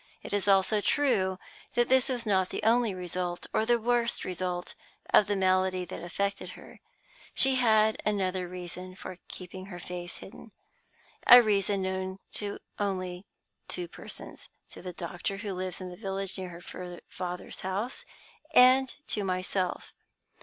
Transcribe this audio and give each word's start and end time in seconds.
It 0.23 0.33
is 0.33 0.47
also 0.47 0.81
true 0.81 1.37
that 1.75 1.87
this 1.87 2.09
was 2.09 2.25
not 2.25 2.49
the 2.49 2.63
only 2.63 2.95
result, 2.95 3.45
or 3.53 3.67
the 3.67 3.77
worst 3.77 4.25
result, 4.25 4.73
of 5.13 5.27
the 5.27 5.35
malady 5.35 5.85
that 5.85 6.01
afflicted 6.01 6.49
her. 6.57 6.79
She 7.35 7.53
had 7.57 8.01
another 8.03 8.47
reason 8.47 8.95
for 8.95 9.19
keeping 9.27 9.67
her 9.67 9.77
face 9.77 10.15
hidden 10.17 10.53
a 11.27 11.43
reason 11.43 11.83
known 11.83 12.17
to 12.31 12.57
two 13.67 13.87
persons 13.89 14.49
only: 14.49 14.69
to 14.69 14.81
the 14.81 14.93
doctor 14.93 15.37
who 15.37 15.53
lives 15.53 15.79
in 15.79 15.91
the 15.91 15.97
village 15.97 16.35
near 16.35 16.49
her 16.49 16.99
father's 17.07 17.59
house, 17.59 18.03
and 18.55 18.95
to 19.05 19.23
myself. 19.23 19.93